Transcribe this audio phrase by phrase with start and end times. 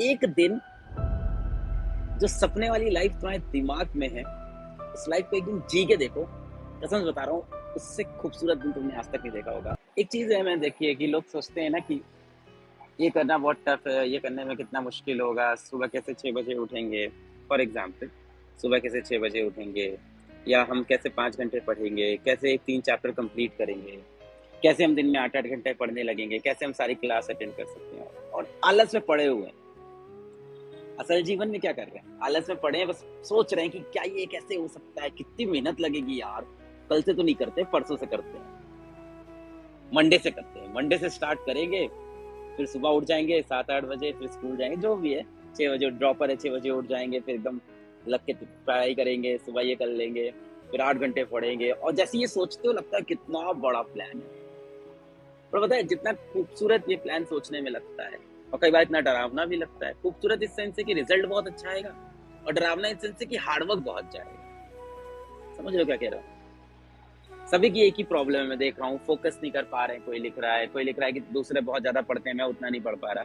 [0.00, 0.60] एक दिन
[2.20, 4.22] जो सपने वाली लाइफ तुम्हारे दिमाग में है,
[4.92, 6.24] उस लाइफ को एक दिन जी के देखो।
[6.82, 7.42] कसम बता रहा हूँ,
[7.76, 10.94] उससे खूबसूरत दिन तुमने आज तक नहीं देखा होगा। एक चीज़ है, मैंने देखी है
[10.94, 12.00] कि लोग सोचते हैं ना कि
[13.00, 16.54] ये करना बहुत टफ है, ये करने में कितना मुश्किल होगा, सुबह कैसे छः बजे
[16.54, 17.06] उठेंगे?
[17.48, 18.10] फॉर एग्ज़ाम्पल
[18.62, 19.98] सुबह कैसे छः बजे उठेंगे?
[20.48, 22.16] या हम कैसे पाँच घंटे पढ़ेंगे?
[22.16, 23.98] कैसे तीन चैप्टर कंप्लीट करेंगे?
[24.62, 26.38] कैसे हम दिन में आठ आठ घंटे पढ़ने लगेंगे?
[26.38, 28.30] कैसे हम सारी क्लास अटेंड कर सकते हैं?
[28.30, 29.65] और आलस में पड़े हुए हैं।
[31.00, 32.18] असल जीवन में क्या कर रहे हैं?
[32.22, 35.10] आलस में पड़े हैं, बस सोच रहे हैं कि क्या ये कैसे हो सकता है?
[35.10, 36.46] कितनी मेहनत लगेगी यार?
[36.90, 38.56] कल से तो नहीं करते, परसों से करते हैं।
[39.94, 41.88] मंडे से करते हैं। मंडे से स्टार्ट करेंगे,
[42.56, 45.22] फिर सुबह उठ जाएँगे सात आठ बजे, फिर स्कूल जाएँगे, जो भी है।
[45.56, 47.60] छह बजे ड्रॉपर है, छह बजे उठ जाएँगे, फिर एकदम
[48.08, 50.34] लग के पढ़ाई करेंगे, सुबह ये कर लेंगे,
[50.70, 54.46] फिर आठ घंटे पढ़ेंगे। और जैसे ये सोचते हो, लगता है कितना बड़ा प्लान है।
[55.52, 59.00] पर पता है, जितना खूबसूरत ये प्लान सोचने में लगता है और कई बार इतना
[59.00, 61.90] डरावना भी लगता है। खूबसूरत इस सेंस से कि रिज़ल्ट बहुत अच्छा आएगा
[62.46, 67.46] और डरावना इस सेंस से कि हार्डवर्क बहुत जाएगा। समझ लो क्या कह रहा हूँ?
[67.48, 69.96] सभी की एक ही प्रॉब्लम है, मैं देख रहा हूँ फोकस नहीं कर पा रहे
[69.96, 72.36] हैं, कोई लिख रहा है, कोई लिख रहा है कि दूसरे बहुत ज़्यादा पढ़ते हैं,
[72.36, 73.24] मैं उतना नहीं पढ़ पा रहा।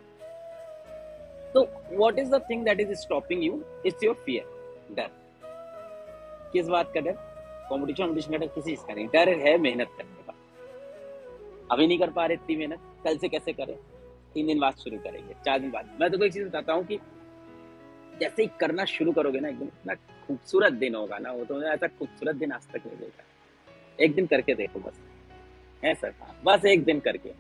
[1.54, 5.10] तो what is the thing that is stopping you it's your fear डर।
[6.54, 7.16] किस बात का डर?
[7.70, 9.08] कॉम्पिटिशन का डर किसी चीज़ का नहीं?
[9.08, 10.34] डर है मेहनत करने का।
[11.72, 13.76] अभी नहीं कर पा रहे, इतनी मेहनत, कल से कैसे करें?
[14.34, 16.98] तीन दिन बाद शुरू करेंगे, चार दिन बाद। मैं तो कोई चीज़ बताता हूँ कि
[18.20, 21.88] जैसे ही करना शुरू करोगे ना एकदम, इतना खूबसूरत दिन होगा ना, वो तो ऐसा
[21.88, 23.24] खूबसूरत दिन आज तक नहीं देखा।
[24.04, 25.00] एक दिन करके देखो बस।
[25.86, 26.14] है सर?
[26.46, 27.32] बस एक दिन करके।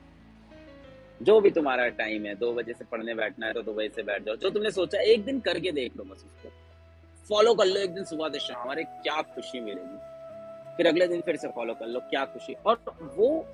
[1.21, 4.03] जो भी तुम्हारा टाइम है, दो बजे से पढ़ने बैठना है तो दो बजे से
[4.03, 6.49] बैठ जाओ। जो तुमने सोचा, एक दिन करके देख लो बस उसको।
[7.29, 9.97] फॉलो कर लो एक दिन सुबह से शाम अरे क्या खुशी मिलेगी।
[10.77, 13.45] फिर अगले दिन फिर से फॉलो कर लो, क्या खुशी। और वो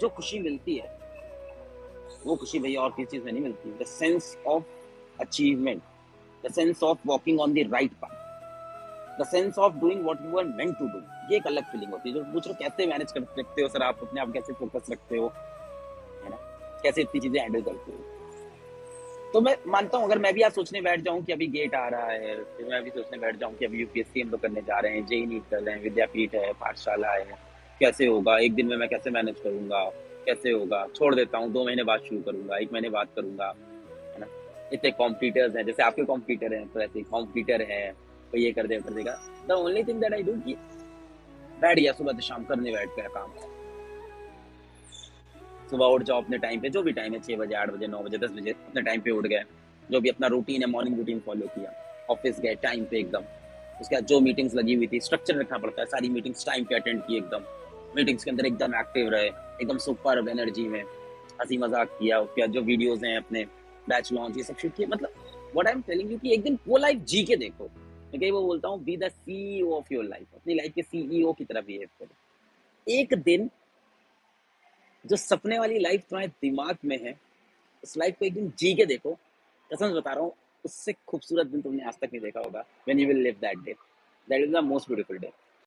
[0.00, 0.95] जो खुशी मिलती है
[2.26, 4.64] वो खुशी भैया और किसी चीज़ में नहीं मिलती। The sense of
[5.20, 5.82] achievement
[6.46, 10.44] the sense of walking on the right path the sense of doing what you are
[10.44, 10.98] meant to do
[11.30, 13.82] ये एक अलग फीलिंग होती है। जो पूछ रहे कैसे मैनेज कर सकते हो, सर
[13.82, 15.26] आप अपने आप कैसे फोकस रखते हो,
[16.24, 16.36] है ना?
[16.82, 17.98] कैसे इतनी चीज़ें हैंडल करते हो?
[19.32, 21.88] तो मैं मानता हूँ, अगर मैं भी आज सोचने बैठ जाऊँ कि अभी गेट आ
[21.88, 24.78] रहा है, फिर मैं भी सोचने बैठ जाऊँ कि अभी यूपीएससी हम लोग करने जा
[24.78, 27.24] रहे हैं जेई नीट कर रहे हैं, विद्यापीठ है, पाठशाला है
[27.80, 28.38] कैसे होगा?
[28.38, 29.84] एक दिन में मैं कैसे मैनेज करूँगा?
[30.26, 30.86] कैसे होगा?
[30.94, 33.52] छोड़ देता हूँ, दो महीने बाद शुरू करूँगा, एक महीने बाद करूँगा,
[34.14, 34.26] है ना?
[34.72, 37.92] इतने कॉम्पिटिटर्स हैं, जैसे आपके कॉम्पिटिटर हैं तो ऐसे कॉम्पिटिटर है
[38.32, 40.54] तो ये कर दे कर देगा। The only thing that I do कि
[41.60, 43.30] बैठ गया सुबह से शाम, करने बैठ गया काम।
[45.70, 48.02] सुबह उठ जाओ अपने टाइम पे, जो भी टाइम है, छह बजे, आठ बजे, नौ
[48.02, 49.42] बजे, दस बजे, अपने टाइम पे उठ गए।
[49.90, 51.72] जो भी अपना रूटीन है मॉर्निंग रूटीन फॉलो किया।
[52.10, 53.24] ऑफ़िस गए टाइम पे एकदम।
[53.80, 56.74] उसके बाद जो मीटिंग्स लगी हुई थी स्ट्रक्चर रखना पड़ता है, सारी मीटिंग्स टाइम पे
[56.74, 57.44] अटेंड की एकदम।
[57.94, 60.82] मीटिंग्स के अंदर एकदम एक्टिव रहे, एकदम सुपर एनर्जी में,
[61.40, 63.44] हँसी मज़ाक किया बाद जो वीडियोज़ हैं अपने
[63.88, 65.12] बैच लॉन्च ये सब शूट किया मतलब
[65.52, 68.30] what I am telling you कि एक दिन वो लाइफ जी के देखो। मैं कहीं
[68.32, 71.60] वो बोलता हूँ be the CEO of your life अपनी लाइफ के सीईओ की तरह
[71.60, 73.50] बिहेव करो। एक दिन
[75.04, 77.14] जो सपने वाली लाइफ तुम्हारे दिमाग में है,
[77.84, 79.12] उस लाइफ को एक दिन जी के देखो।
[79.70, 80.32] कसम बता रहा हूँ,
[80.64, 83.74] उससे खूबसूरत दिन तुमने आज तक नहीं देखा होगा। When you will live that day
[84.28, 85.30] that is the most beautiful day